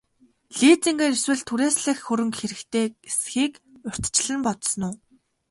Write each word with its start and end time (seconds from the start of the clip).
Лизингээр 0.57 1.13
эсвэл 1.17 1.41
түрээслэх 1.47 1.97
хөрөнгө 2.03 2.37
хэрэгтэй 2.39 2.85
эсэхийг 3.09 3.53
урьдчилан 3.87 4.41
бодсон 4.45 4.81
уу? 4.87 4.95